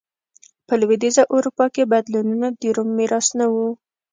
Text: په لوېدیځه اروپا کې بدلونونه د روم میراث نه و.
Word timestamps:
په 0.67 0.73
لوېدیځه 0.81 1.23
اروپا 1.35 1.65
کې 1.73 1.89
بدلونونه 1.91 2.47
د 2.59 2.61
روم 2.75 2.89
میراث 2.97 3.27
نه 3.39 3.45
و. 3.51 3.55